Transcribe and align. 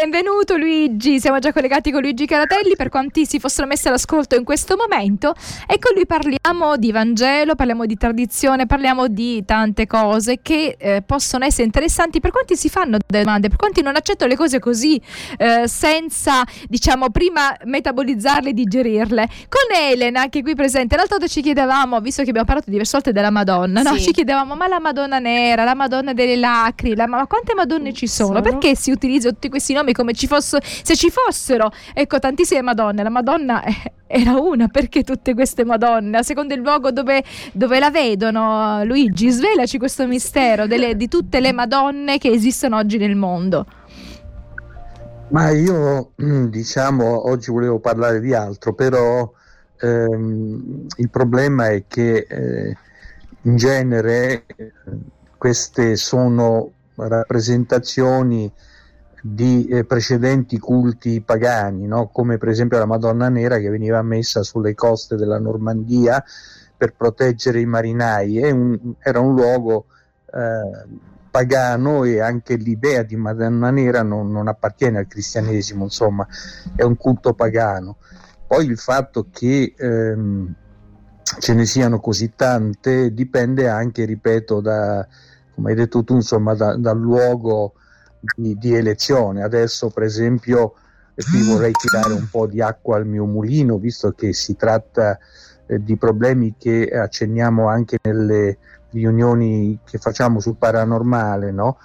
benvenuto 0.00 0.56
Luigi, 0.56 1.20
siamo 1.20 1.40
già 1.40 1.52
collegati 1.52 1.90
con 1.90 2.00
Luigi 2.00 2.24
Caratelli 2.24 2.74
per 2.74 2.88
quanti 2.88 3.26
si 3.26 3.38
fossero 3.38 3.66
messi 3.66 3.88
all'ascolto 3.88 4.34
in 4.34 4.44
questo 4.44 4.74
momento 4.74 5.34
e 5.68 5.78
con 5.78 5.92
lui 5.94 6.06
parliamo 6.06 6.78
di 6.78 6.90
Vangelo, 6.90 7.54
parliamo 7.54 7.84
di 7.84 7.96
tradizione, 7.98 8.64
parliamo 8.64 9.08
di 9.08 9.44
tante 9.44 9.86
cose 9.86 10.38
che 10.40 10.76
eh, 10.78 11.02
possono 11.04 11.44
essere 11.44 11.64
interessanti 11.64 12.18
per 12.18 12.30
quanti 12.30 12.56
si 12.56 12.70
fanno 12.70 12.96
delle 13.06 13.24
domande, 13.24 13.48
per 13.48 13.58
quanti 13.58 13.82
non 13.82 13.94
accettano 13.94 14.30
le 14.30 14.38
cose 14.38 14.58
così 14.58 14.98
eh, 15.36 15.68
senza 15.68 16.44
diciamo 16.66 17.10
prima 17.10 17.54
metabolizzarle 17.64 18.48
e 18.48 18.52
digerirle. 18.54 19.28
Con 19.50 19.76
Elena 19.76 20.30
che 20.30 20.38
è 20.38 20.42
qui 20.42 20.54
presente, 20.54 20.96
l'altro 20.96 21.18
volta 21.18 21.30
ci 21.30 21.42
chiedevamo, 21.42 22.00
visto 22.00 22.22
che 22.22 22.30
abbiamo 22.30 22.46
parlato 22.46 22.70
diverse 22.70 22.92
volte 22.92 23.12
della 23.12 23.30
Madonna, 23.30 23.82
no? 23.82 23.98
ci 23.98 24.12
chiedevamo 24.12 24.54
ma 24.54 24.66
la 24.66 24.80
Madonna 24.80 25.18
nera, 25.18 25.62
la 25.64 25.74
Madonna 25.74 26.14
delle 26.14 26.36
lacrime, 26.36 26.96
la, 26.96 27.06
ma 27.06 27.26
quante 27.26 27.52
Madonne 27.54 27.92
ci 27.92 28.06
sono? 28.06 28.28
sono? 28.28 28.40
Perché 28.40 28.74
si 28.74 28.90
utilizzano 28.90 29.34
tutti 29.34 29.50
questi 29.50 29.74
nomi 29.74 29.88
come 29.92 30.12
ci 30.12 30.26
fosse, 30.26 30.60
se 30.62 30.96
ci 30.96 31.10
fossero, 31.10 31.70
ecco, 31.94 32.18
tantissime 32.18 32.62
Madonne. 32.62 33.02
La 33.02 33.10
Madonna 33.10 33.62
è, 33.62 33.72
era 34.06 34.38
una, 34.38 34.68
perché 34.68 35.02
tutte 35.02 35.34
queste 35.34 35.64
Madonne? 35.64 36.18
A 36.18 36.22
secondo 36.22 36.54
il 36.54 36.60
luogo 36.60 36.90
dove, 36.90 37.22
dove 37.52 37.78
la 37.78 37.90
vedono, 37.90 38.82
Luigi, 38.84 39.30
svelaci 39.30 39.78
questo 39.78 40.06
mistero 40.06 40.66
delle, 40.66 40.96
di 40.96 41.08
tutte 41.08 41.40
le 41.40 41.52
Madonne 41.52 42.18
che 42.18 42.30
esistono 42.30 42.76
oggi 42.76 42.98
nel 42.98 43.16
mondo. 43.16 43.66
Ma 45.28 45.50
io, 45.50 46.10
diciamo, 46.16 47.28
oggi 47.28 47.52
volevo 47.52 47.78
parlare 47.78 48.18
di 48.18 48.34
altro, 48.34 48.74
però 48.74 49.30
ehm, 49.78 50.86
il 50.96 51.08
problema 51.08 51.68
è 51.68 51.84
che 51.86 52.26
eh, 52.28 52.76
in 53.42 53.56
genere 53.56 54.44
eh, 54.56 54.72
queste 55.38 55.94
sono 55.94 56.72
rappresentazioni 56.96 58.50
di 59.22 59.66
eh, 59.66 59.84
precedenti 59.84 60.58
culti 60.58 61.20
pagani, 61.20 61.86
no? 61.86 62.08
come 62.08 62.38
per 62.38 62.48
esempio 62.48 62.78
la 62.78 62.86
Madonna 62.86 63.28
Nera 63.28 63.58
che 63.58 63.68
veniva 63.68 64.02
messa 64.02 64.42
sulle 64.42 64.74
coste 64.74 65.16
della 65.16 65.38
Normandia 65.38 66.22
per 66.76 66.94
proteggere 66.94 67.60
i 67.60 67.66
marinai. 67.66 68.40
Un, 68.50 68.94
era 68.98 69.20
un 69.20 69.34
luogo 69.34 69.86
eh, 70.32 71.08
pagano 71.30 72.04
e 72.04 72.20
anche 72.20 72.56
l'idea 72.56 73.02
di 73.02 73.16
Madonna 73.16 73.70
Nera 73.70 74.02
non, 74.02 74.30
non, 74.30 74.48
appartiene 74.48 74.98
al 74.98 75.06
cristianesimo, 75.06 75.84
insomma, 75.84 76.26
è 76.74 76.82
un 76.82 76.96
culto 76.96 77.34
pagano. 77.34 77.96
Poi 78.46 78.66
il 78.66 78.78
fatto 78.78 79.26
che 79.30 79.74
ehm, 79.76 80.54
ce 81.38 81.54
ne 81.54 81.64
siano 81.66 82.00
così 82.00 82.32
tante 82.34 83.12
dipende 83.12 83.68
anche, 83.68 84.04
ripeto, 84.04 84.60
da 84.60 85.06
come 85.54 85.70
hai 85.70 85.76
detto 85.76 86.02
tu, 86.02 86.14
insomma, 86.14 86.54
da, 86.54 86.76
dal 86.76 86.98
luogo 86.98 87.74
di, 88.20 88.56
di, 88.56 88.74
elezione. 88.74 89.42
Adesso, 89.42 89.90
per 89.90 90.02
esempio, 90.04 90.74
qui 91.14 91.42
vorrei 91.42 91.72
tirare 91.72 92.12
un 92.12 92.28
po' 92.30 92.46
di 92.46 92.60
acqua 92.60 92.96
al 92.96 93.06
mio 93.06 93.24
mulino, 93.24 93.78
visto 93.78 94.12
che 94.12 94.32
si 94.32 94.56
tratta 94.56 95.18
eh, 95.66 95.82
di 95.82 95.96
problemi 95.96 96.54
che 96.58 96.88
accenniamo 96.88 97.68
anche 97.68 97.98
nelle 98.02 98.58
riunioni 98.90 99.78
che 99.84 99.98
facciamo 99.98 100.40
sul 100.40 100.56
paranormale, 100.56 101.50
no? 101.50 101.78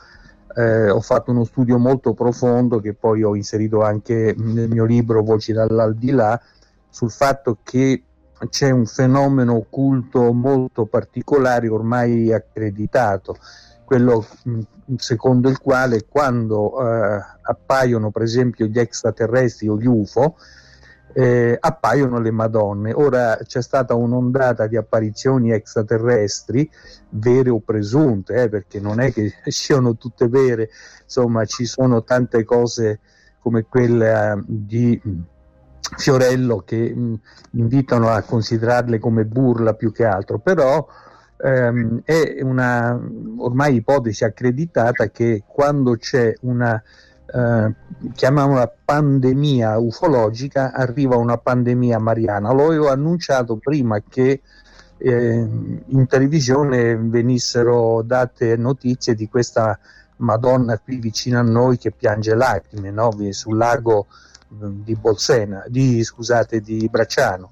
Eh, 0.55 0.89
ho 0.89 1.02
fatto 1.02 1.31
uno 1.31 1.44
studio 1.44 1.77
molto 1.77 2.14
profondo 2.14 2.80
che 2.80 2.94
poi 2.94 3.23
ho 3.23 3.36
inserito 3.36 3.81
anche 3.81 4.33
nel 4.38 4.70
mio 4.70 4.86
libro 4.86 5.22
Voci 5.22 5.52
dall'aldilà 5.52 6.42
sul 6.89 7.11
fatto 7.11 7.58
che 7.61 8.03
c'è 8.49 8.70
un 8.70 8.86
fenomeno 8.86 9.55
occulto 9.55 10.31
molto 10.31 10.86
particolare 10.86 11.67
ormai 11.67 12.31
accreditato 12.31 13.38
quello 13.86 14.25
secondo 14.97 15.50
il 15.50 15.59
quale 15.59 16.05
quando 16.08 16.80
eh, 16.80 17.23
appaiono 17.41 18.11
per 18.11 18.23
esempio 18.23 18.66
gli 18.66 18.80
extraterrestri 18.80 19.67
o 19.67 19.77
gli 19.77 19.86
UFO, 19.86 20.36
eh, 21.14 21.58
appaiono 21.58 22.19
le 22.19 22.31
Madonne. 22.31 22.92
Ora 22.92 23.38
c'è 23.38 23.61
stata 23.61 23.94
un'ondata 23.94 24.67
di 24.67 24.75
apparizioni 24.75 25.52
extraterrestri, 25.52 26.70
vere 27.10 27.49
o 27.49 27.61
presunte, 27.61 28.43
eh, 28.43 28.49
perché 28.49 28.82
non 28.82 28.99
è 28.99 29.14
che 29.14 29.33
siano 29.48 29.95
tutte 29.95 30.27
vere, 30.27 30.70
insomma 31.04 31.45
ci 31.45 31.65
sono 31.65 32.04
tante 32.04 32.43
cose 32.43 32.99
come 33.39 33.64
quella 33.64 34.37
di 34.45 34.99
Fiorello 35.95 36.64
che 36.65 36.93
mh, 36.93 37.20
invitano 37.52 38.10
a 38.10 38.21
considerarle 38.21 38.99
come 38.99 39.23
burla 39.23 39.73
più 39.73 39.92
che 39.92 40.04
altro, 40.04 40.39
però 40.39 40.86
ehm, 41.38 42.02
è 42.04 42.42
una 42.42 43.00
ormai 43.38 43.76
ipotesi 43.76 44.23
accreditata 44.23 45.10
che 45.10 45.44
quando 45.46 45.96
c'è 45.98 46.34
una 46.42 46.82
eh, 47.26 47.73
chiamiamola 48.14 48.72
pandemia 48.86 49.78
ufologica 49.78 50.72
arriva 50.73 51.18
una 51.18 51.38
pandemia 51.38 52.00
mariana. 52.00 52.54
Lo 52.54 52.68
avevo 52.68 52.90
annunciato 52.90 53.58
prima 53.58 54.02
che 54.08 54.42
eh, 54.98 55.48
in 55.86 56.06
televisione 56.08 56.96
venissero 56.96 58.02
date 58.04 58.56
notizie 58.56 59.16
di 59.16 59.28
questa 59.28 59.78
Madonna 60.17 60.80
qui 60.80 60.98
vicino 60.98 61.40
a 61.40 61.44
noi 61.44 61.78
che 61.78 61.92
piange 61.92 62.34
lacrime 62.36 62.90
no? 62.90 63.12
sul 63.32 63.58
lago 63.58 64.08
mm, 64.54 64.84
di 64.84 64.96
Bolsena, 64.96 65.66
di, 65.67 66.04
scusate, 66.04 66.62
di 66.62 66.88
Bracciano. 66.90 67.52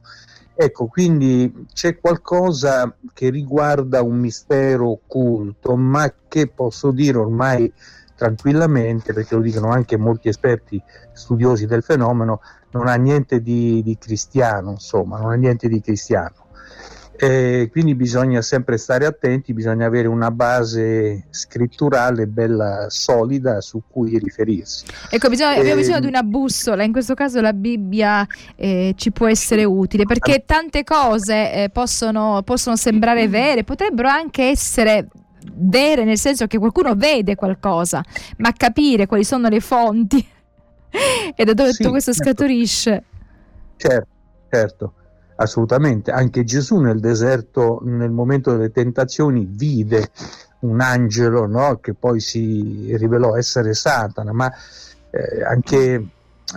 Ecco, 0.63 0.87
quindi 0.87 1.65
c'è 1.73 1.99
qualcosa 1.99 2.95
che 3.13 3.29
riguarda 3.29 4.01
un 4.01 4.17
mistero 4.17 4.91
occulto, 4.91 5.75
ma 5.75 6.09
che 6.29 6.47
posso 6.47 6.91
dire 6.91 7.17
ormai 7.17 7.69
tranquillamente, 8.15 9.11
perché 9.11 9.35
lo 9.35 9.41
dicono 9.41 9.71
anche 9.71 9.97
molti 9.97 10.29
esperti 10.29 10.81
studiosi 11.11 11.65
del 11.65 11.83
fenomeno, 11.83 12.39
non 12.71 12.87
ha 12.87 12.95
niente 12.95 13.41
di, 13.41 13.83
di 13.83 13.97
cristiano, 13.97 14.71
insomma, 14.71 15.19
non 15.19 15.31
ha 15.31 15.35
niente 15.35 15.67
di 15.67 15.81
cristiano. 15.81 16.42
E 17.23 17.69
quindi 17.71 17.95
bisogna 17.95 18.41
sempre 18.41 18.77
stare 18.77 19.05
attenti, 19.05 19.53
bisogna 19.53 19.85
avere 19.85 20.09
una 20.09 20.29
base 20.29 21.27
scritturale 21.29 22.27
bella 22.27 22.87
solida 22.89 23.61
su 23.61 23.83
cui 23.89 24.19
riferirsi. 24.19 24.83
Ecco, 25.09 25.29
bisogna, 25.29 25.55
abbiamo 25.55 25.79
bisogno 25.79 26.01
di 26.01 26.07
una 26.07 26.23
bussola, 26.23 26.83
in 26.83 26.91
questo 26.91 27.13
caso 27.13 27.39
la 27.39 27.53
Bibbia 27.53 28.27
eh, 28.57 28.93
ci 28.97 29.11
può 29.11 29.27
essere 29.27 29.63
utile 29.63 30.03
perché 30.03 30.43
tante 30.45 30.83
cose 30.83 31.53
eh, 31.53 31.69
possono, 31.69 32.41
possono 32.43 32.75
sembrare 32.75 33.29
vere, 33.29 33.63
potrebbero 33.63 34.09
anche 34.09 34.49
essere 34.49 35.07
vere 35.53 36.03
nel 36.03 36.17
senso 36.17 36.45
che 36.47 36.57
qualcuno 36.57 36.93
vede 36.93 37.35
qualcosa, 37.35 38.03
ma 38.39 38.51
capire 38.51 39.05
quali 39.05 39.23
sono 39.23 39.47
le 39.47 39.61
fonti 39.61 40.17
e 41.35 41.45
da 41.45 41.53
dove 41.53 41.71
sì, 41.71 41.77
tutto 41.77 41.91
questo 41.91 42.11
certo. 42.11 42.29
scaturisce. 42.29 43.03
Certo, 43.77 44.07
certo. 44.49 44.93
Assolutamente, 45.35 46.11
anche 46.11 46.43
Gesù 46.43 46.77
nel 46.77 46.99
deserto, 46.99 47.79
nel 47.83 48.11
momento 48.11 48.51
delle 48.51 48.71
tentazioni, 48.71 49.47
vide 49.49 50.11
un 50.59 50.79
angelo 50.79 51.45
no? 51.47 51.79
che 51.81 51.93
poi 51.93 52.19
si 52.19 52.95
rivelò 52.95 53.35
essere 53.35 53.73
Satana, 53.73 54.31
ma 54.31 54.51
eh, 55.09 55.43
anche 55.43 56.07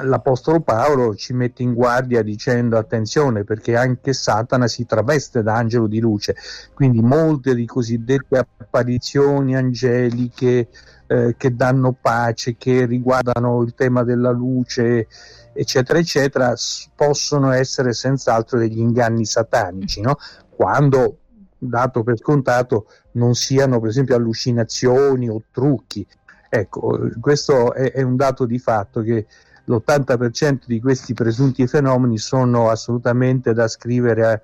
l'Apostolo 0.03 0.61
Paolo 0.61 1.15
ci 1.15 1.33
mette 1.33 1.63
in 1.63 1.73
guardia 1.73 2.23
dicendo 2.23 2.77
attenzione 2.77 3.45
perché 3.45 3.77
anche 3.77 4.13
Satana 4.13 4.67
si 4.67 4.85
traveste 4.85 5.43
da 5.43 5.55
angelo 5.55 5.87
di 5.87 6.01
luce, 6.01 6.37
quindi 6.75 7.01
molte 7.01 7.55
di 7.55 7.67
cosiddette 7.67 8.47
apparizioni 8.59 9.57
angeliche 9.57 10.69
eh, 11.07 11.35
che 11.37 11.55
danno 11.55 11.97
pace, 12.01 12.57
che 12.57 12.85
riguardano 12.85 13.63
il 13.63 13.75
tema 13.75 14.03
della 14.03 14.31
luce, 14.31 15.07
eccetera, 15.53 15.99
eccetera, 15.99 16.55
possono 16.95 17.51
essere 17.53 17.93
senz'altro 17.93 18.59
degli 18.59 18.79
inganni 18.79 19.25
satanici, 19.25 20.01
no? 20.01 20.17
quando 20.49 21.19
dato 21.59 22.03
per 22.03 22.19
scontato 22.19 22.87
non 23.13 23.35
siano 23.35 23.81
per 23.81 23.91
esempio 23.91 24.17
allucinazioni 24.17 25.29
o 25.29 25.43
trucchi. 25.51 26.07
Ecco, 26.49 27.11
questo 27.21 27.73
è, 27.73 27.93
è 27.93 28.03
un 28.03 28.17
dato 28.17 28.47
di 28.47 28.59
fatto 28.59 29.01
che 29.03 29.27
l'80% 29.65 30.61
di 30.67 30.81
questi 30.81 31.13
presunti 31.13 31.67
fenomeni 31.67 32.19
sono 32.19 32.71
assolutamente 32.71 33.53
da 33.53 33.67
scrivere 33.69 34.27
a, 34.27 34.41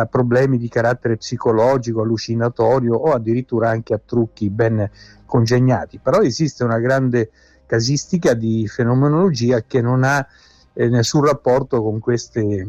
a, 0.00 0.06
problemi 0.06 0.58
di 0.58 0.68
carattere 0.68 1.16
psicologico, 1.16 2.02
allucinatorio 2.02 2.94
o 2.94 3.12
addirittura 3.12 3.70
anche 3.70 3.94
a 3.94 4.00
trucchi 4.04 4.50
ben 4.50 4.88
congegnati. 5.24 5.98
Però 6.02 6.20
esiste 6.20 6.64
una 6.64 6.78
grande 6.78 7.30
casistica 7.66 8.34
di 8.34 8.66
fenomenologia 8.68 9.62
che 9.66 9.80
non 9.80 10.04
ha 10.04 10.26
eh, 10.72 10.88
nessun 10.88 11.24
rapporto 11.24 11.82
con 11.82 11.98
queste 11.98 12.66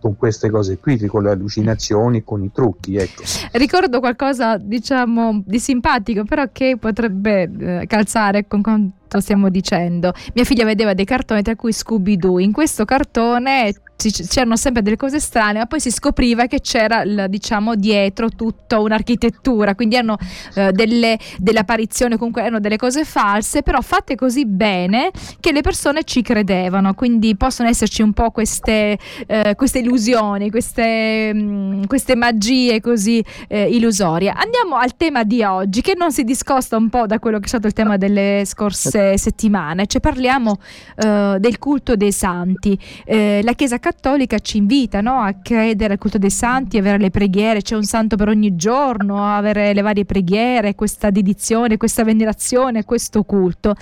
con 0.00 0.16
queste 0.16 0.48
cose 0.48 0.78
qui, 0.78 0.98
con 1.06 1.22
le 1.22 1.30
allucinazioni, 1.30 2.24
con 2.24 2.42
i 2.42 2.50
trucchi. 2.50 2.96
Ecco. 2.96 3.22
Ricordo 3.52 4.00
qualcosa, 4.00 4.56
diciamo, 4.56 5.42
di 5.44 5.60
simpatico, 5.60 6.24
però 6.24 6.44
che 6.50 6.78
potrebbe 6.80 7.42
eh, 7.42 7.86
calzare 7.86 8.46
con, 8.48 8.62
con 8.62 8.90
stiamo 9.18 9.48
dicendo. 9.48 10.12
Mia 10.34 10.44
figlia 10.44 10.64
vedeva 10.64 10.94
dei 10.94 11.04
cartoni 11.04 11.42
tra 11.42 11.56
cui 11.56 11.72
Scooby-Doo. 11.72 12.38
In 12.38 12.52
questo 12.52 12.84
cartone 12.84 13.72
c'erano 14.08 14.56
sempre 14.56 14.80
delle 14.80 14.96
cose 14.96 15.20
strane, 15.20 15.58
ma 15.58 15.66
poi 15.66 15.80
si 15.80 15.90
scopriva 15.90 16.46
che 16.46 16.60
c'era, 16.60 17.04
diciamo, 17.26 17.74
dietro 17.74 18.30
tutta 18.30 18.78
un'architettura, 18.78 19.74
quindi 19.74 19.96
erano 19.96 20.16
eh, 20.54 20.72
delle, 20.72 21.18
delle 21.36 21.58
apparizioni, 21.58 22.16
comunque 22.16 22.40
erano 22.40 22.60
delle 22.60 22.76
cose 22.76 23.04
false, 23.04 23.62
però 23.62 23.80
fatte 23.82 24.14
così 24.14 24.46
bene 24.46 25.10
che 25.40 25.52
le 25.52 25.60
persone 25.60 26.04
ci 26.04 26.22
credevano, 26.22 26.94
quindi 26.94 27.36
possono 27.36 27.68
esserci 27.68 28.00
un 28.00 28.12
po' 28.14 28.30
queste, 28.30 28.98
eh, 29.26 29.54
queste 29.56 29.80
illusioni, 29.80 30.50
queste, 30.50 31.34
mh, 31.34 31.38
mm, 31.40 31.84
queste, 31.84 32.14
magie 32.14 32.80
così 32.80 33.22
eh, 33.48 33.64
illusorie. 33.64 34.30
Andiamo 34.30 34.76
al 34.76 34.96
tema 34.96 35.24
di 35.24 35.42
oggi, 35.42 35.80
che 35.82 35.94
non 35.96 36.12
si 36.12 36.24
discosta 36.24 36.76
un 36.76 36.88
po' 36.88 37.06
da 37.06 37.18
quello 37.18 37.38
che 37.38 37.44
è 37.44 37.48
stato 37.48 37.66
il 37.66 37.72
tema 37.72 37.96
delle 37.96 38.42
scorse 38.46 38.99
settimane, 39.16 39.86
cioè 39.86 40.00
parliamo 40.00 40.58
eh, 40.96 41.36
del 41.38 41.58
culto 41.58 41.96
dei 41.96 42.12
santi. 42.12 42.78
Eh, 43.04 43.40
la 43.42 43.52
Chiesa 43.52 43.78
cattolica 43.78 44.38
ci 44.38 44.58
invita 44.58 45.00
no? 45.00 45.20
a 45.20 45.34
credere 45.42 45.94
al 45.94 45.98
culto 45.98 46.18
dei 46.18 46.30
santi, 46.30 46.78
avere 46.78 46.98
le 46.98 47.10
preghiere, 47.10 47.62
c'è 47.62 47.76
un 47.76 47.84
santo 47.84 48.16
per 48.16 48.28
ogni 48.28 48.56
giorno, 48.56 49.24
avere 49.24 49.72
le 49.72 49.82
varie 49.82 50.04
preghiere, 50.04 50.74
questa 50.74 51.10
dedizione, 51.10 51.76
questa 51.76 52.04
venerazione, 52.04 52.84
questo 52.84 53.24
culto. 53.24 53.74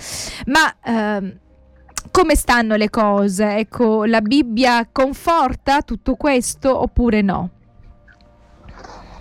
Ma 0.45 0.75
ehm, 0.83 1.33
come 2.11 2.35
stanno 2.35 2.75
le 2.75 2.89
cose? 2.89 3.57
Ecco, 3.57 4.05
la 4.05 4.21
Bibbia 4.21 4.87
conforta 4.91 5.81
tutto 5.81 6.15
questo 6.15 6.81
oppure 6.81 7.21
no? 7.21 7.49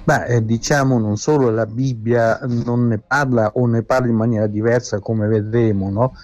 Beh, 0.09 0.25
eh, 0.25 0.43
diciamo 0.43 0.99
non 0.99 1.19
solo 1.19 1.51
la 1.51 1.67
Bibbia 1.67 2.39
non 2.45 2.87
ne 2.87 2.97
parla 2.97 3.51
o 3.57 3.67
ne 3.67 3.83
parla 3.83 4.09
in 4.09 4.15
maniera 4.15 4.47
diversa 4.47 5.01
come 5.01 5.27
vedremo, 5.27 5.91
no? 5.91 6.15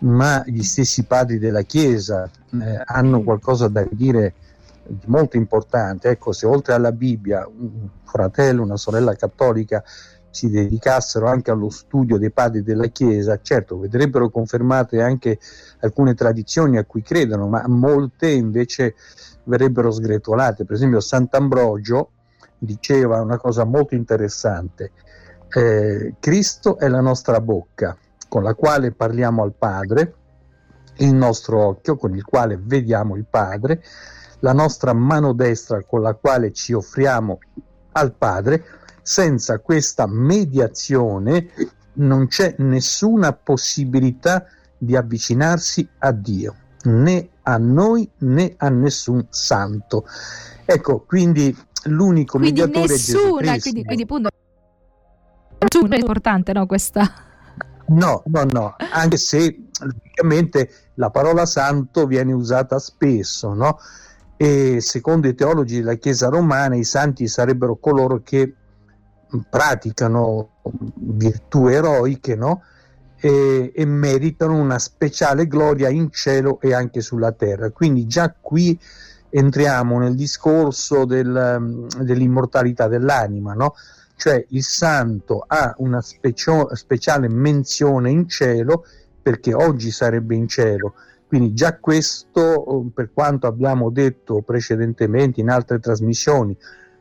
ma 0.00 0.42
gli 0.44 0.62
stessi 0.62 1.04
padri 1.04 1.38
della 1.38 1.62
Chiesa 1.62 2.28
eh, 2.28 2.82
hanno 2.84 3.22
qualcosa 3.22 3.68
da 3.68 3.86
dire 3.90 4.34
di 4.86 5.06
molto 5.06 5.38
importante. 5.38 6.10
Ecco, 6.10 6.32
se 6.32 6.44
oltre 6.44 6.74
alla 6.74 6.92
Bibbia 6.92 7.48
un 7.48 7.88
fratello, 8.02 8.64
una 8.64 8.76
sorella 8.76 9.14
cattolica 9.14 9.82
si 10.28 10.50
dedicassero 10.50 11.26
anche 11.26 11.50
allo 11.50 11.70
studio 11.70 12.18
dei 12.18 12.32
padri 12.32 12.62
della 12.62 12.88
Chiesa, 12.88 13.40
certo 13.40 13.78
vedrebbero 13.78 14.28
confermate 14.28 15.00
anche 15.00 15.38
alcune 15.80 16.12
tradizioni 16.12 16.76
a 16.76 16.84
cui 16.84 17.00
credono, 17.00 17.48
ma 17.48 17.66
molte 17.66 18.28
invece 18.28 18.94
verrebbero 19.44 19.90
sgretolate. 19.90 20.66
Per 20.66 20.76
esempio 20.76 21.00
Sant'Ambrogio 21.00 22.10
diceva 22.64 23.20
una 23.20 23.38
cosa 23.38 23.64
molto 23.64 23.94
interessante, 23.94 24.92
eh, 25.48 26.14
Cristo 26.20 26.78
è 26.78 26.88
la 26.88 27.00
nostra 27.00 27.40
bocca, 27.40 27.96
con 28.28 28.42
la 28.42 28.54
quale 28.54 28.92
parliamo 28.92 29.42
al 29.42 29.52
Padre, 29.52 30.14
il 30.98 31.14
nostro 31.14 31.58
occhio 31.58 31.96
con 31.96 32.14
il 32.14 32.24
quale 32.24 32.58
vediamo 32.62 33.16
il 33.16 33.26
Padre, 33.28 33.82
la 34.40 34.52
nostra 34.52 34.92
mano 34.92 35.32
destra 35.32 35.82
con 35.82 36.02
la 36.02 36.14
quale 36.14 36.52
ci 36.52 36.72
offriamo 36.72 37.38
al 37.92 38.14
Padre, 38.14 38.64
senza 39.02 39.58
questa 39.58 40.06
mediazione 40.06 41.48
non 41.94 42.28
c'è 42.28 42.54
nessuna 42.58 43.32
possibilità 43.32 44.46
di 44.78 44.96
avvicinarsi 44.96 45.86
a 45.98 46.12
Dio, 46.12 46.54
né 46.84 47.28
a 47.42 47.56
noi 47.58 48.08
né 48.18 48.54
a 48.56 48.68
nessun 48.68 49.26
santo. 49.30 50.06
Ecco, 50.64 51.00
quindi 51.00 51.54
l'unico 51.84 52.38
quindi 52.38 52.60
mediatore 52.60 52.92
nessuna, 52.92 53.40
è 53.40 53.54
Gesù. 53.54 53.60
Quindi, 53.60 53.84
quindi 53.84 54.02
appunto, 54.02 54.28
è 55.94 55.98
importante 55.98 56.52
no, 56.52 56.66
questa 56.66 57.30
No, 57.92 58.22
no, 58.26 58.44
no, 58.44 58.76
anche 58.92 59.16
se 59.16 59.64
ovviamente 59.82 60.70
la 60.94 61.10
parola 61.10 61.44
santo 61.46 62.06
viene 62.06 62.32
usata 62.32 62.78
spesso, 62.78 63.52
no? 63.52 63.78
E 64.36 64.80
secondo 64.80 65.28
i 65.28 65.34
teologi 65.34 65.76
della 65.76 65.94
Chiesa 65.94 66.28
romana 66.28 66.74
i 66.74 66.84
santi 66.84 67.28
sarebbero 67.28 67.76
coloro 67.76 68.22
che 68.22 68.54
praticano 69.48 70.60
virtù 70.94 71.66
eroiche, 71.66 72.34
no? 72.34 72.62
E, 73.16 73.72
e, 73.74 73.84
meritano 73.84 74.56
una 74.58 74.78
speciale 74.78 75.46
gloria 75.46 75.88
in 75.88 76.10
cielo 76.10 76.60
e 76.60 76.74
anche 76.74 77.00
sulla 77.00 77.32
terra. 77.32 77.70
Quindi 77.70 78.06
già 78.06 78.34
qui 78.40 78.78
entriamo 79.34 79.98
nel 79.98 80.14
discorso 80.14 81.06
del, 81.06 81.88
dell'immortalità 82.00 82.86
dell'anima, 82.86 83.54
no? 83.54 83.74
cioè 84.16 84.44
il 84.50 84.62
santo 84.62 85.42
ha 85.46 85.74
una 85.78 86.02
specio- 86.02 86.74
speciale 86.74 87.28
menzione 87.28 88.10
in 88.10 88.28
cielo 88.28 88.84
perché 89.20 89.54
oggi 89.54 89.90
sarebbe 89.90 90.34
in 90.34 90.46
cielo. 90.46 90.94
Quindi 91.26 91.54
già 91.54 91.78
questo, 91.78 92.90
per 92.94 93.10
quanto 93.12 93.46
abbiamo 93.46 93.90
detto 93.90 94.42
precedentemente 94.42 95.40
in 95.40 95.48
altre 95.48 95.78
trasmissioni 95.78 96.54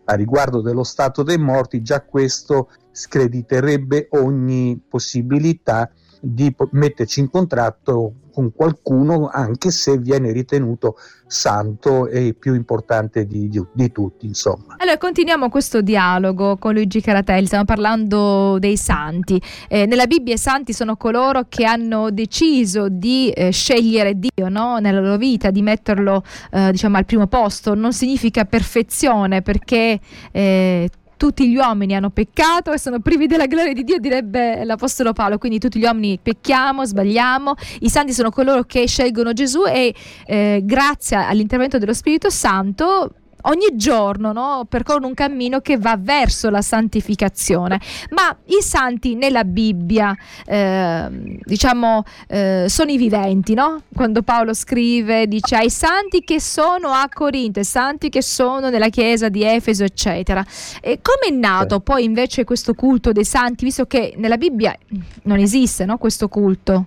a 0.05 0.13
riguardo 0.13 0.61
dello 0.61 0.83
stato 0.83 1.21
dei 1.21 1.37
morti, 1.37 1.81
già 1.81 2.01
questo 2.01 2.69
screditerebbe 2.91 4.07
ogni 4.11 4.81
possibilità 4.87 5.91
di 6.19 6.55
metterci 6.71 7.19
in 7.19 7.29
contratto 7.29 8.13
con 8.31 8.53
qualcuno 8.53 9.29
anche 9.31 9.71
se 9.71 9.97
viene 9.97 10.31
ritenuto 10.31 10.95
santo 11.27 12.07
e 12.07 12.35
più 12.37 12.53
importante 12.53 13.25
di, 13.25 13.47
di, 13.47 13.63
di, 13.71 13.91
tutti 13.91 14.25
insomma. 14.25 14.75
Allora 14.77 14.97
continuiamo 14.97 15.49
questo 15.49 15.81
dialogo 15.81 16.57
con 16.57 16.73
Luigi 16.73 16.99
Caratelli, 16.99 17.45
stiamo 17.45 17.63
parlando 17.63 18.59
dei 18.59 18.75
santi. 18.75 19.41
Eh, 19.69 19.85
nella 19.85 20.07
Bibbia 20.07 20.33
i 20.33 20.37
santi 20.37 20.73
sono 20.73 20.97
coloro 20.97 21.45
che 21.47 21.63
hanno 21.63 22.11
deciso 22.11 22.89
di 22.89 23.29
eh, 23.29 23.51
scegliere 23.51 24.19
Dio 24.19 24.49
no? 24.49 24.79
nella 24.79 24.99
loro 24.99 25.17
vita, 25.17 25.51
di 25.51 25.61
metterlo 25.61 26.23
eh, 26.51 26.71
diciamo 26.71 26.97
al 26.97 27.05
primo 27.05 27.27
posto. 27.27 27.75
Non 27.75 27.93
significa 27.93 28.43
perfezione 28.43 29.41
perché 29.41 29.99
eh, 30.31 30.89
tutti 31.21 31.47
gli 31.47 31.55
uomini 31.55 31.93
hanno 31.93 32.09
peccato 32.09 32.71
e 32.71 32.79
sono 32.79 32.99
privi 32.99 33.27
della 33.27 33.45
gloria 33.45 33.73
di 33.73 33.83
Dio, 33.83 33.99
direbbe 33.99 34.65
l'Apostolo 34.65 35.13
Paolo. 35.13 35.37
Quindi 35.37 35.59
tutti 35.59 35.77
gli 35.77 35.83
uomini 35.83 36.17
pecchiamo, 36.19 36.83
sbagliamo. 36.83 37.53
I 37.81 37.89
santi 37.91 38.11
sono 38.11 38.31
coloro 38.31 38.63
che 38.63 38.87
scelgono 38.87 39.31
Gesù 39.31 39.67
e 39.67 39.93
eh, 40.25 40.61
grazie 40.63 41.17
all'intervento 41.17 41.77
dello 41.77 41.93
Spirito 41.93 42.31
Santo 42.31 43.11
ogni 43.43 43.75
giorno 43.75 44.31
no, 44.31 44.65
percorrono 44.67 45.07
un 45.07 45.13
cammino 45.13 45.59
che 45.59 45.77
va 45.77 45.97
verso 45.97 46.49
la 46.49 46.61
santificazione. 46.61 47.79
Ma 48.11 48.35
i 48.45 48.61
santi 48.61 49.15
nella 49.15 49.43
Bibbia, 49.43 50.15
eh, 50.45 51.39
diciamo, 51.43 52.03
eh, 52.27 52.65
sono 52.67 52.91
i 52.91 52.97
viventi, 52.97 53.53
no? 53.53 53.83
Quando 53.93 54.21
Paolo 54.21 54.53
scrive, 54.53 55.27
dice 55.27 55.55
ai 55.55 55.69
santi 55.69 56.21
che 56.21 56.39
sono 56.39 56.89
a 56.89 57.07
Corinto, 57.11 57.59
ai 57.59 57.65
santi 57.65 58.09
che 58.09 58.21
sono 58.21 58.69
nella 58.69 58.89
chiesa 58.89 59.29
di 59.29 59.43
Efeso, 59.43 59.83
eccetera. 59.83 60.45
E 60.81 60.99
come 61.01 61.35
è 61.35 61.39
nato 61.39 61.79
poi 61.79 62.03
invece 62.03 62.43
questo 62.43 62.73
culto 62.73 63.11
dei 63.11 63.25
santi, 63.25 63.65
visto 63.65 63.85
che 63.85 64.13
nella 64.17 64.37
Bibbia 64.37 64.75
non 65.23 65.39
esiste 65.39 65.85
no, 65.85 65.97
questo 65.97 66.27
culto? 66.27 66.85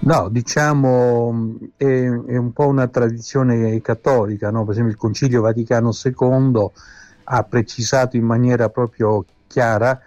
No, 0.00 0.28
diciamo 0.28 1.56
è, 1.76 1.84
è, 1.84 2.36
un 2.36 2.52
po' 2.52 2.66
una 2.66 2.88
tradizione 2.88 3.80
cattolica, 3.80 4.50
no? 4.50 4.64
per 4.64 4.72
esempio 4.72 4.92
il 4.92 4.98
Concilio 4.98 5.40
Vaticano 5.40 5.92
II 5.92 6.70
ha 7.24 7.42
precisato 7.44 8.16
in 8.16 8.24
maniera 8.24 8.68
proprio 8.68 9.24
chiara 9.46 9.98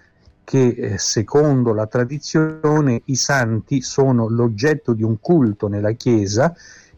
che 0.44 0.68
eh, 0.68 0.98
secondo 0.98 1.74
la 1.74 1.88
tradizione 1.88 3.02
i 3.06 3.16
santi 3.16 3.82
sono 3.82 4.30
l'oggetto 4.30 4.94
di 4.94 5.04
un 5.04 5.20
culto 5.20 5.68
nella 5.68 5.92
Chiesa 5.92 6.54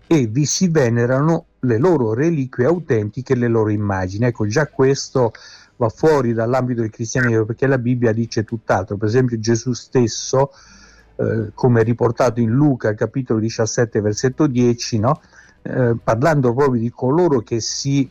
e 0.06 0.27
vi 0.27 0.46
si 0.46 0.68
venerano 0.68 1.46
le 1.62 1.77
loro 1.77 2.13
reliquie 2.13 2.65
autentiche 2.65 3.34
e 3.34 3.38
le 3.38 3.48
loro 3.48 3.70
immagini. 3.70 4.25
Ecco, 4.25 4.46
già 4.46 4.68
questo 4.68 5.32
va 5.77 5.89
fuori 5.89 6.34
dall'ambito 6.34 6.82
del 6.82 6.89
cristianesimo 6.89 7.46
perché 7.46 7.65
la 7.65 7.77
Bibbia 7.77 8.12
dice 8.12 8.44
tutt'altro. 8.44 8.98
Per 8.98 9.08
esempio 9.08 9.39
Gesù 9.39 9.74
stesso 9.74 10.51
eh, 11.19 11.51
come 11.53 11.83
riportato 11.83 12.39
in 12.39 12.51
Luca 12.51 12.93
capitolo 12.93 13.39
17 13.39 13.99
versetto 13.99 14.47
10, 14.47 14.99
no? 14.99 15.19
eh, 15.61 15.95
parlando 16.01 16.53
proprio 16.53 16.79
di 16.79 16.89
coloro 16.89 17.41
che 17.41 17.59
si 17.59 18.09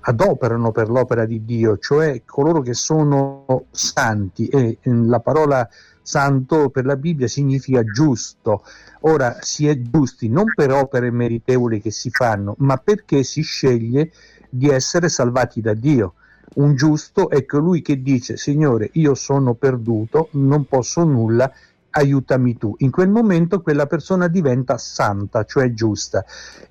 adoperano 0.00 0.72
per 0.72 0.88
l'opera 0.88 1.26
di 1.26 1.44
Dio, 1.44 1.78
cioè 1.78 2.22
coloro 2.24 2.62
che 2.62 2.74
sono 2.74 3.64
santi 3.70 4.46
e 4.46 4.78
la 4.82 5.20
parola 5.20 5.68
santo 6.00 6.70
per 6.70 6.86
la 6.86 6.96
Bibbia 6.96 7.26
significa 7.26 7.82
giusto. 7.82 8.62
Ora 9.00 9.38
si 9.40 9.66
è 9.66 9.78
giusti 9.82 10.28
non 10.28 10.44
per 10.54 10.70
opere 10.72 11.10
meritevoli 11.10 11.80
che 11.80 11.90
si 11.90 12.10
fanno, 12.10 12.54
ma 12.58 12.76
perché 12.76 13.24
si 13.24 13.42
sceglie 13.42 14.12
di 14.48 14.68
essere 14.68 15.08
salvati 15.08 15.60
da 15.60 15.74
Dio. 15.74 16.14
Un 16.54 16.76
giusto 16.76 17.28
è 17.28 17.44
colui 17.44 17.82
che 17.82 18.00
dice 18.00 18.36
Signore, 18.36 18.88
io 18.92 19.14
sono 19.14 19.54
perduto, 19.54 20.28
non 20.32 20.64
posso 20.66 21.04
nulla, 21.04 21.52
aiutami 21.96 22.56
tu. 22.56 22.74
In 22.78 22.90
quel 22.90 23.08
momento 23.08 23.62
quella 23.62 23.86
persona 23.86 24.28
diventa 24.28 24.76
santa, 24.76 25.44
cioè 25.44 25.72
giusta, 25.72 26.24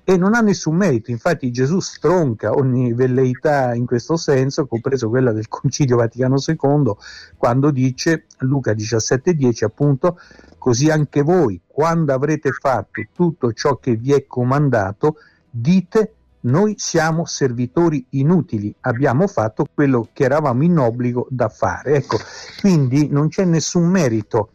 e 0.04 0.16
non 0.16 0.34
ha 0.34 0.40
nessun 0.40 0.76
merito. 0.76 1.10
Infatti 1.10 1.50
Gesù 1.50 1.80
stronca 1.80 2.52
ogni 2.52 2.92
velleità 2.92 3.74
in 3.74 3.86
questo 3.86 4.16
senso, 4.16 4.66
compreso 4.66 5.08
quella 5.08 5.32
del 5.32 5.48
Concilio 5.48 5.96
Vaticano 5.96 6.36
II, 6.44 6.94
quando 7.36 7.70
dice, 7.70 8.26
Luca 8.38 8.72
17,10 8.72 9.64
appunto, 9.64 10.18
così 10.58 10.90
anche 10.90 11.22
voi, 11.22 11.60
quando 11.66 12.12
avrete 12.12 12.52
fatto 12.52 13.02
tutto 13.12 13.52
ciò 13.52 13.78
che 13.78 13.96
vi 13.96 14.12
è 14.12 14.26
comandato, 14.26 15.16
dite 15.50 16.12
noi 16.46 16.74
siamo 16.76 17.24
servitori 17.24 18.06
inutili, 18.10 18.72
abbiamo 18.82 19.26
fatto 19.26 19.66
quello 19.74 20.08
che 20.12 20.22
eravamo 20.22 20.62
in 20.62 20.78
obbligo 20.78 21.26
da 21.28 21.48
fare. 21.48 21.96
Ecco, 21.96 22.18
quindi 22.60 23.08
non 23.08 23.28
c'è 23.28 23.44
nessun 23.44 23.88
merito 23.88 24.50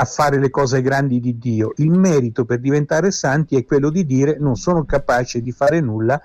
a 0.00 0.04
fare 0.06 0.38
le 0.38 0.48
cose 0.48 0.80
grandi 0.80 1.20
di 1.20 1.36
Dio. 1.36 1.72
Il 1.76 1.90
merito 1.90 2.46
per 2.46 2.58
diventare 2.58 3.10
santi 3.10 3.56
è 3.56 3.66
quello 3.66 3.90
di 3.90 4.06
dire 4.06 4.38
non 4.38 4.56
sono 4.56 4.84
capace 4.86 5.42
di 5.42 5.52
fare 5.52 5.80
nulla, 5.80 6.20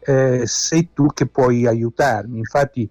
eh, 0.00 0.44
sei 0.46 0.88
tu 0.94 1.08
che 1.12 1.26
puoi 1.26 1.66
aiutarmi. 1.66 2.38
Infatti 2.38 2.88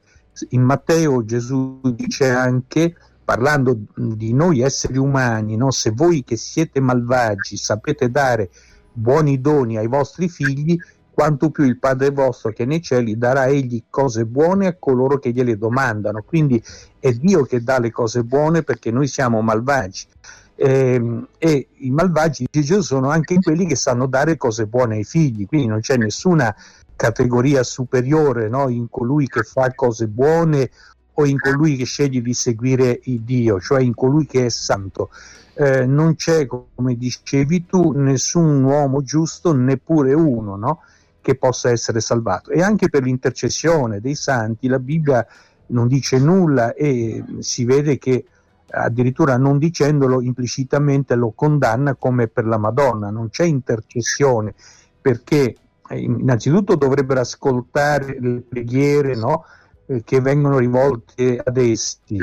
in 0.50 0.62
Matteo 0.62 1.26
Gesù 1.26 1.80
dice 1.96 2.30
anche, 2.30 2.96
parlando 3.26 3.80
di 3.96 4.32
noi 4.32 4.62
esseri 4.62 5.00
umani, 5.00 5.58
no? 5.58 5.72
se 5.72 5.90
voi 5.90 6.24
che 6.24 6.38
siete 6.38 6.80
malvagi 6.80 7.58
sapete 7.58 8.12
dare 8.12 8.52
buoni 8.94 9.42
doni 9.42 9.78
ai 9.78 9.88
vostri 9.88 10.30
figli, 10.30 10.78
quanto 11.18 11.50
più 11.50 11.64
il 11.64 11.80
Padre 11.80 12.12
vostro 12.12 12.52
che 12.52 12.64
nei 12.64 12.80
cieli 12.80 13.18
darà 13.18 13.48
egli 13.48 13.86
cose 13.90 14.24
buone 14.26 14.68
a 14.68 14.76
coloro 14.78 15.18
che 15.18 15.32
gliele 15.32 15.58
domandano. 15.58 16.22
Quindi 16.22 16.64
è 17.00 17.12
Dio 17.12 17.42
che 17.42 17.64
dà 17.64 17.80
le 17.80 17.90
cose 17.90 18.24
buone 18.24 18.62
perché 18.62 18.92
noi 18.92 19.08
siamo 19.08 19.42
malvagi. 19.42 20.06
E, 20.54 20.94
ehm, 20.94 21.28
e 21.40 21.70
i 21.78 21.90
malvagi 21.90 22.46
di 22.52 22.62
Gesù 22.62 22.82
sono 22.82 23.10
anche 23.10 23.40
quelli 23.40 23.66
che 23.66 23.76
sanno 23.76 24.06
dare 24.06 24.38
cose 24.38 24.68
buone 24.68 24.98
ai 24.98 25.04
figli, 25.04 25.48
quindi 25.48 25.66
non 25.66 25.80
c'è 25.80 25.98
nessuna 25.98 26.56
categoria 26.96 27.64
superiore 27.64 28.48
no? 28.48 28.70
in 28.70 28.88
colui 28.88 29.28
che 29.28 29.42
fa 29.42 29.74
cose 29.74 30.08
buone 30.08 30.70
o 31.14 31.26
in 31.26 31.40
colui 31.40 31.78
che 31.78 31.86
sceglie 31.86 32.22
di 32.22 32.36
seguire 32.36 33.02
Dio, 33.04 33.60
cioè 33.60 33.82
in 33.82 33.96
colui 33.96 34.28
che 34.28 34.46
è 34.46 34.50
santo. 34.50 35.10
Eh, 35.56 35.88
non 35.88 36.14
c'è, 36.14 36.46
come 36.46 36.96
dicevi 36.96 37.66
tu, 37.66 37.94
nessun 37.94 38.62
uomo 38.62 39.02
giusto, 39.02 39.52
neppure 39.56 40.14
uno, 40.14 40.56
no? 40.56 40.82
Che 41.28 41.36
possa 41.36 41.72
essere 41.72 42.00
salvato. 42.00 42.52
E 42.52 42.62
anche 42.62 42.88
per 42.88 43.04
l'intercessione 43.04 44.00
dei 44.00 44.16
santi 44.16 44.70
la 44.70 44.80
Bibbia 44.80 45.28
non 45.68 45.90
dice 45.90 46.20
nulla 46.20 46.74
e 46.74 47.22
si 47.40 47.66
vede 47.66 47.98
che 47.98 48.24
addirittura 48.70 49.36
non 49.36 49.58
dicendolo 49.58 50.22
implicitamente 50.22 51.16
lo 51.16 51.32
condanna 51.32 51.96
come 51.96 52.30
per 52.30 52.46
la 52.46 52.58
Madonna, 52.58 53.10
non 53.10 53.28
c'è 53.30 53.44
intercessione 53.44 54.54
perché 55.02 55.54
eh, 55.90 56.00
innanzitutto 56.00 56.76
dovrebbero 56.76 57.20
ascoltare 57.20 58.18
le 58.22 58.42
preghiere 58.48 59.14
no, 59.14 59.44
eh, 59.88 60.04
che 60.06 60.22
vengono 60.22 60.60
rivolte 60.60 61.42
ad 61.44 61.58
essi 61.58 62.18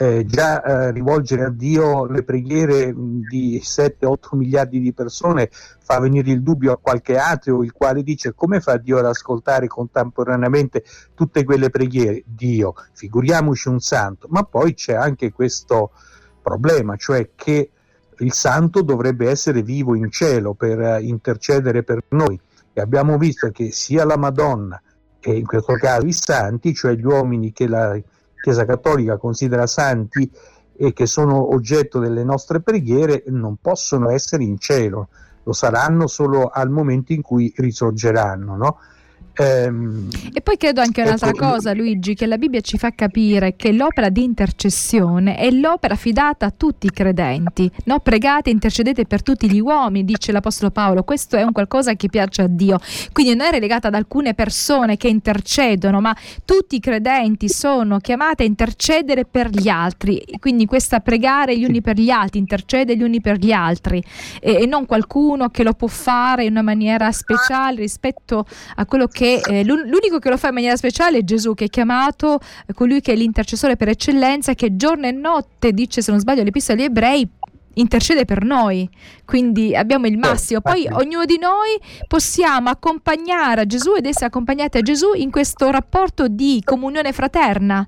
eh, 0.00 0.24
già 0.24 0.62
eh, 0.62 0.92
rivolgere 0.92 1.44
a 1.44 1.50
Dio 1.50 2.06
le 2.06 2.22
preghiere 2.22 2.94
di 2.96 3.60
7-8 3.62 4.34
miliardi 4.34 4.80
di 4.80 4.94
persone 4.94 5.50
fa 5.52 6.00
venire 6.00 6.30
il 6.30 6.42
dubbio 6.42 6.72
a 6.72 6.78
qualche 6.78 7.18
ateo 7.18 7.62
il 7.62 7.72
quale 7.72 8.02
dice 8.02 8.32
come 8.32 8.60
fa 8.60 8.78
Dio 8.78 8.96
ad 8.96 9.04
ascoltare 9.04 9.66
contemporaneamente 9.66 10.84
tutte 11.12 11.44
quelle 11.44 11.68
preghiere? 11.68 12.22
Dio, 12.24 12.72
figuriamoci 12.94 13.68
un 13.68 13.80
santo, 13.80 14.26
ma 14.30 14.42
poi 14.44 14.72
c'è 14.72 14.94
anche 14.94 15.32
questo 15.32 15.90
problema, 16.40 16.96
cioè 16.96 17.32
che 17.34 17.70
il 18.20 18.32
santo 18.32 18.80
dovrebbe 18.80 19.28
essere 19.28 19.60
vivo 19.60 19.94
in 19.94 20.10
cielo 20.10 20.54
per 20.54 20.78
uh, 20.78 20.98
intercedere 20.98 21.82
per 21.82 22.04
noi 22.08 22.40
e 22.72 22.80
abbiamo 22.80 23.18
visto 23.18 23.50
che 23.50 23.70
sia 23.70 24.06
la 24.06 24.16
Madonna 24.16 24.80
e 25.20 25.36
in 25.36 25.44
questo 25.44 25.74
caso 25.74 26.06
i 26.06 26.14
santi, 26.14 26.72
cioè 26.72 26.94
gli 26.94 27.04
uomini 27.04 27.52
che 27.52 27.68
la 27.68 28.00
Chiesa 28.40 28.64
Cattolica 28.64 29.16
considera 29.16 29.66
santi 29.66 30.30
e 30.76 30.92
che 30.92 31.06
sono 31.06 31.52
oggetto 31.54 31.98
delle 31.98 32.24
nostre 32.24 32.60
preghiere 32.60 33.24
non 33.26 33.56
possono 33.60 34.08
essere 34.08 34.44
in 34.44 34.58
cielo, 34.58 35.08
lo 35.42 35.52
saranno 35.52 36.06
solo 36.06 36.48
al 36.48 36.70
momento 36.70 37.12
in 37.12 37.20
cui 37.20 37.52
risorgeranno. 37.54 38.56
No? 38.56 38.78
Ehm, 39.34 40.08
e 40.32 40.40
poi 40.40 40.56
credo 40.56 40.80
anche 40.80 41.02
un'altra 41.02 41.32
cosa, 41.32 41.72
Luigi, 41.72 42.14
che 42.14 42.26
la 42.26 42.36
Bibbia 42.36 42.60
ci 42.60 42.78
fa 42.78 42.90
capire 42.90 43.56
che 43.56 43.72
l'opera 43.72 44.08
di 44.08 44.22
intercessione 44.22 45.36
è 45.36 45.50
l'opera 45.50 45.94
affidata 45.94 46.46
a 46.46 46.52
tutti 46.54 46.86
i 46.86 46.90
credenti. 46.90 47.70
No? 47.84 48.00
Pregate, 48.00 48.50
intercedete 48.50 49.06
per 49.06 49.22
tutti 49.22 49.50
gli 49.50 49.60
uomini, 49.60 50.04
dice 50.04 50.32
l'Apostolo 50.32 50.70
Paolo. 50.70 51.02
Questo 51.04 51.36
è 51.36 51.42
un 51.42 51.52
qualcosa 51.52 51.94
che 51.94 52.08
piace 52.08 52.42
a 52.42 52.46
Dio. 52.48 52.78
Quindi 53.12 53.34
non 53.34 53.46
è 53.46 53.50
relegata 53.50 53.88
ad 53.88 53.94
alcune 53.94 54.34
persone 54.34 54.96
che 54.96 55.08
intercedono, 55.08 56.00
ma 56.00 56.14
tutti 56.44 56.76
i 56.76 56.80
credenti 56.80 57.48
sono 57.48 57.98
chiamati 57.98 58.42
a 58.42 58.46
intercedere 58.46 59.24
per 59.24 59.48
gli 59.48 59.68
altri. 59.68 60.22
Quindi 60.38 60.66
questa 60.66 61.00
pregare 61.00 61.58
gli 61.58 61.64
uni 61.64 61.80
per 61.80 61.96
gli 61.96 62.10
altri, 62.10 62.38
intercede 62.38 62.96
gli 62.96 63.02
uni 63.02 63.20
per 63.20 63.36
gli 63.36 63.52
altri 63.52 64.02
e, 64.40 64.62
e 64.62 64.66
non 64.66 64.86
qualcuno 64.86 65.48
che 65.48 65.62
lo 65.62 65.72
può 65.72 65.88
fare 65.88 66.44
in 66.44 66.52
una 66.52 66.62
maniera 66.62 67.10
speciale 67.12 67.76
rispetto 67.80 68.44
a 68.76 68.86
quello 68.86 69.06
che 69.06 69.19
eh, 69.24 69.64
l'unico 69.64 70.18
che 70.18 70.30
lo 70.30 70.36
fa 70.36 70.48
in 70.48 70.54
maniera 70.54 70.76
speciale 70.76 71.18
è 71.18 71.24
Gesù 71.24 71.54
che 71.54 71.66
è 71.66 71.68
chiamato 71.68 72.38
eh, 72.66 72.72
colui 72.72 73.00
che 73.00 73.12
è 73.12 73.16
l'intercessore 73.16 73.76
per 73.76 73.88
eccellenza 73.88 74.54
che 74.54 74.76
giorno 74.76 75.06
e 75.06 75.12
notte 75.12 75.72
dice 75.72 76.02
se 76.02 76.10
non 76.10 76.20
sbaglio 76.20 76.42
l'epistola 76.42 76.78
agli 76.78 76.84
ebrei 76.84 77.28
intercede 77.74 78.24
per 78.24 78.44
noi, 78.44 78.88
quindi 79.24 79.74
abbiamo 79.76 80.06
il 80.06 80.18
massimo. 80.18 80.60
Poi 80.60 80.88
ognuno 80.90 81.24
di 81.24 81.38
noi 81.38 81.78
possiamo 82.06 82.68
accompagnare 82.68 83.62
a 83.62 83.66
Gesù 83.66 83.94
ed 83.94 84.06
essere 84.06 84.26
accompagnati 84.26 84.78
a 84.78 84.82
Gesù 84.82 85.14
in 85.14 85.30
questo 85.30 85.70
rapporto 85.70 86.28
di 86.28 86.60
comunione 86.64 87.12
fraterna. 87.12 87.84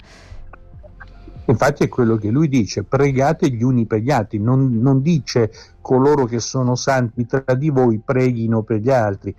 Infatti 1.47 1.83
è 1.83 1.89
quello 1.89 2.17
che 2.17 2.31
lui 2.31 2.49
dice, 2.49 2.85
pregate 2.85 3.51
gli 3.51 3.62
uni 3.62 3.85
per 3.85 3.99
gli 3.99 4.12
altri, 4.12 4.39
non, 4.39 4.79
non 4.79 5.03
dice 5.03 5.51
coloro 5.81 6.25
che 6.25 6.39
sono 6.39 6.77
santi 6.77 7.27
tra 7.27 7.55
di 7.55 7.69
voi 7.69 8.01
preghino 8.03 8.62
per 8.62 8.79
gli 8.79 8.91
altri, 8.91 9.35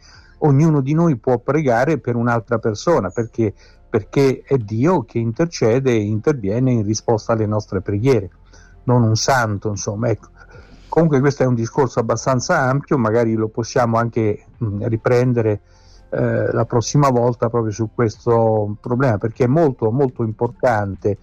ognuno 0.45 0.81
di 0.81 0.93
noi 0.93 1.17
può 1.17 1.39
pregare 1.39 1.99
per 1.99 2.15
un'altra 2.15 2.59
persona 2.59 3.09
perché, 3.09 3.53
perché 3.89 4.43
è 4.45 4.57
Dio 4.57 5.03
che 5.03 5.19
intercede 5.19 5.91
e 5.91 6.01
interviene 6.01 6.71
in 6.71 6.83
risposta 6.83 7.33
alle 7.33 7.45
nostre 7.45 7.81
preghiere, 7.81 8.29
non 8.83 9.03
un 9.03 9.15
santo, 9.15 9.69
insomma. 9.69 10.09
Ecco. 10.09 10.29
Comunque 10.87 11.19
questo 11.19 11.43
è 11.43 11.47
un 11.47 11.55
discorso 11.55 11.99
abbastanza 11.99 12.59
ampio, 12.59 12.97
magari 12.97 13.33
lo 13.33 13.47
possiamo 13.47 13.97
anche 13.97 14.45
mh, 14.57 14.87
riprendere 14.87 15.61
eh, 16.09 16.51
la 16.51 16.65
prossima 16.65 17.09
volta 17.09 17.49
proprio 17.49 17.71
su 17.71 17.89
questo 17.91 18.77
problema 18.79 19.17
perché 19.17 19.45
è 19.45 19.47
molto 19.47 19.89
molto 19.89 20.21
importante 20.21 21.17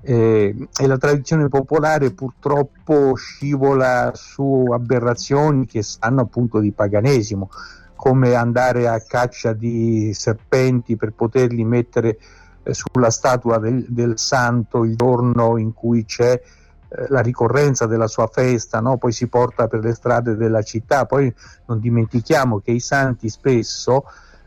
eh, 0.00 0.68
e 0.72 0.86
la 0.86 0.96
tradizione 0.96 1.48
popolare 1.48 2.12
purtroppo 2.12 3.16
scivola 3.16 4.12
su 4.14 4.66
aberrazioni 4.70 5.66
che 5.66 5.82
sanno 5.82 6.20
appunto 6.20 6.60
di 6.60 6.70
paganesimo 6.70 7.50
come 7.98 8.36
andare 8.36 8.86
a 8.86 9.00
caccia 9.00 9.52
di 9.52 10.12
serpenti 10.14 10.94
per 10.94 11.14
poterli 11.14 11.64
mettere 11.64 12.16
eh, 12.62 12.72
sulla 12.72 13.10
statua 13.10 13.58
del, 13.58 13.84
del, 13.88 14.16
santo 14.20 14.84
il 14.84 14.94
giorno 14.94 15.58
in 15.58 15.72
cui 15.74 16.04
c'è 16.04 16.30
eh, 16.30 17.06
la 17.08 17.18
ricorrenza 17.18 17.86
della 17.86 18.06
sua 18.06 18.28
festa, 18.28 18.78
no? 18.78 18.98
poi 18.98 19.10
si 19.10 19.26
porta 19.26 19.66
per 19.66 19.80
le 19.80 19.94
strade 19.94 20.36
della 20.36 20.62
città, 20.62 21.06
poi 21.06 21.34
non 21.66 21.80
dimentichiamo 21.80 22.60
che 22.60 22.70
i 22.70 22.78
santi 22.78 23.28
spesso 23.28 24.04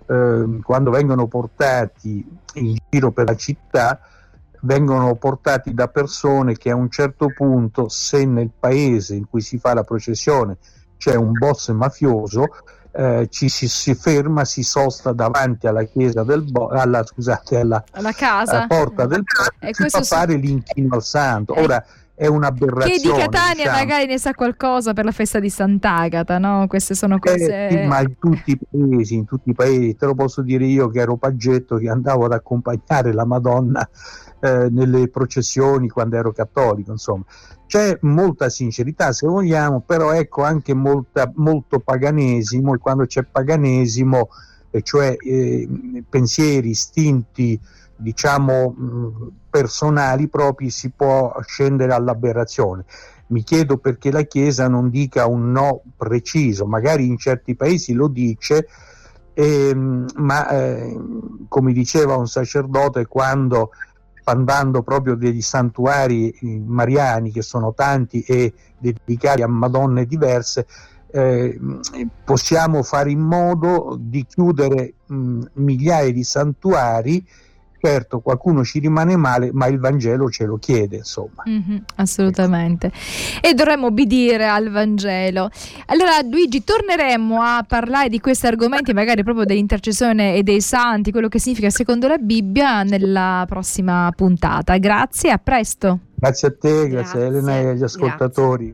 eh, 0.07 0.59
quando 0.63 0.89
vengono 0.89 1.27
portati 1.27 2.25
in 2.53 2.77
giro 2.89 3.11
per 3.11 3.25
la 3.27 3.35
città 3.35 3.99
vengono 4.61 5.13
portati 5.15 5.73
da 5.73 5.89
persone 5.89 6.55
che 6.55 6.69
a 6.69 6.75
un 6.75 6.89
certo 6.89 7.33
punto, 7.35 7.89
se 7.89 8.25
nel 8.25 8.51
paese 8.57 9.13
in 9.13 9.27
cui 9.27 9.41
si 9.41 9.57
fa 9.57 9.73
la 9.73 9.83
processione 9.83 10.55
c'è 10.95 11.15
un 11.15 11.31
boss 11.33 11.69
mafioso, 11.71 12.45
eh, 12.91 13.27
ci 13.29 13.49
si, 13.49 13.67
si, 13.67 13.95
ferma, 13.95 14.45
si 14.45 14.63
sosta 14.63 15.13
davanti 15.13 15.67
alla 15.67 15.83
chiesa 15.83 16.23
del 16.23 16.43
bo- 16.43 16.67
alla, 16.67 17.03
scusate, 17.03 17.59
alla, 17.59 17.83
alla 17.91 18.11
casa. 18.11 18.67
porta 18.67 19.05
del 19.05 19.23
bo- 19.23 19.65
e 19.65 19.73
si 19.73 19.89
fa 19.89 20.01
fare 20.01 20.35
l'inchino 20.35 20.95
al 20.95 21.03
santo. 21.03 21.55
Eh. 21.55 21.63
Ora 21.63 21.85
è 22.13 22.27
un'aberrazione. 22.27 22.97
Che 22.97 23.01
di 23.01 23.09
Catania 23.09 23.63
diciamo. 23.63 23.77
magari 23.77 24.05
ne 24.05 24.19
sa 24.19 24.33
qualcosa 24.33 24.93
per 24.93 25.05
la 25.05 25.11
festa 25.11 25.39
di 25.39 25.49
Sant'Agata, 25.49 26.37
no? 26.37 26.67
Queste 26.67 26.93
sono 26.93 27.15
eh, 27.15 27.19
cose... 27.19 27.67
Eh, 27.69 27.87
ma 27.87 28.01
in 28.01 28.15
tutti 28.19 28.51
i 28.51 28.59
paesi, 28.59 29.15
in 29.15 29.25
tutti 29.25 29.49
i 29.49 29.53
paesi, 29.55 29.95
te 29.95 30.05
lo 30.05 30.13
posso 30.13 30.43
dire 30.43 30.65
io 30.65 30.89
che 30.89 30.99
ero 30.99 31.15
paggetto, 31.15 31.77
che 31.77 31.89
andavo 31.89 32.25
ad 32.25 32.33
accompagnare 32.33 33.11
la 33.11 33.25
Madonna 33.25 33.89
eh, 34.41 34.69
nelle 34.69 35.07
processioni 35.07 35.87
quando 35.87 36.17
ero 36.17 36.31
cattolico, 36.31 36.91
insomma. 36.91 37.23
C'è 37.67 37.97
molta 38.01 38.49
sincerità 38.49 39.13
se 39.13 39.27
vogliamo, 39.27 39.81
però 39.81 40.11
ecco 40.11 40.43
anche 40.43 40.73
molta, 40.73 41.31
molto 41.35 41.79
paganesimo 41.79 42.73
e 42.73 42.77
quando 42.79 43.05
c'è 43.05 43.23
paganesimo, 43.23 44.29
eh, 44.71 44.81
cioè 44.81 45.15
eh, 45.17 45.69
pensieri, 46.09 46.69
istinti, 46.69 47.57
diciamo 47.95 48.75
personali 49.49 50.27
propri, 50.27 50.69
si 50.69 50.89
può 50.89 51.33
scendere 51.45 51.93
all'aberrazione. 51.93 52.83
mi 53.31 53.43
chiedo 53.43 53.77
perché 53.77 54.11
la 54.11 54.23
Chiesa 54.23 54.67
non 54.67 54.89
dica 54.89 55.25
un 55.25 55.51
no 55.51 55.81
preciso, 55.95 56.65
magari 56.65 57.07
in 57.07 57.17
certi 57.17 57.55
paesi 57.55 57.93
lo 57.93 58.07
dice, 58.07 58.67
ehm, 59.33 60.05
ma 60.17 60.49
eh, 60.49 60.99
come 61.47 61.71
diceva 61.71 62.15
un 62.15 62.27
sacerdote 62.27 63.05
quando 63.05 63.71
andando 64.31 64.81
proprio 64.81 65.15
degli 65.15 65.41
santuari 65.41 66.29
eh, 66.29 66.61
mariani 66.65 67.31
che 67.31 67.41
sono 67.41 67.73
tanti 67.73 68.21
e 68.21 68.53
dedicati 68.77 69.41
a 69.41 69.47
madonne 69.47 70.05
diverse, 70.05 70.65
eh, 71.11 71.59
possiamo 72.23 72.83
fare 72.83 73.11
in 73.11 73.19
modo 73.19 73.97
di 73.99 74.25
chiudere 74.25 74.93
mh, 75.05 75.41
migliaia 75.53 76.11
di 76.11 76.23
santuari 76.23 77.25
certo 77.81 78.19
qualcuno 78.19 78.63
ci 78.63 78.79
rimane 78.79 79.15
male, 79.15 79.49
ma 79.51 79.67
il 79.67 79.79
Vangelo 79.79 80.29
ce 80.29 80.45
lo 80.45 80.57
chiede, 80.57 80.97
insomma. 80.97 81.43
Mm-hmm, 81.47 81.77
assolutamente. 81.95 82.91
E 83.41 83.53
dovremmo 83.53 83.87
obbedire 83.87 84.47
al 84.47 84.69
Vangelo. 84.69 85.49
Allora, 85.87 86.21
Luigi, 86.29 86.63
torneremo 86.63 87.41
a 87.41 87.65
parlare 87.67 88.09
di 88.09 88.19
questi 88.19 88.45
argomenti, 88.45 88.93
magari 88.93 89.23
proprio 89.23 89.45
dell'intercessione 89.45 90.35
e 90.35 90.43
dei 90.43 90.61
santi, 90.61 91.11
quello 91.11 91.27
che 91.27 91.39
significa 91.39 91.69
secondo 91.69 92.07
la 92.07 92.17
Bibbia, 92.17 92.83
nella 92.83 93.45
prossima 93.47 94.11
puntata. 94.15 94.77
Grazie, 94.77 95.31
a 95.31 95.37
presto. 95.37 95.99
Grazie 96.15 96.47
a 96.49 96.51
te, 96.51 96.87
grazie, 96.87 96.89
grazie 96.89 97.19
a 97.19 97.23
Elena 97.25 97.59
e 97.59 97.67
agli 97.69 97.83
ascoltatori. 97.83 98.67
Grazie. 98.67 98.69